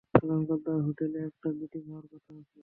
[0.13, 2.59] আগামীকাল তার হোটেলে একটা মিটিং হওয়ার কথা আছে।